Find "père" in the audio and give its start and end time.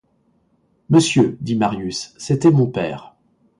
2.65-3.13